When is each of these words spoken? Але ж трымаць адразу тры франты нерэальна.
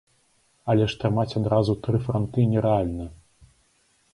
Але 0.73 0.87
ж 0.93 0.97
трымаць 1.03 1.35
адразу 1.41 1.75
тры 1.89 1.97
франты 2.07 2.47
нерэальна. 2.55 3.05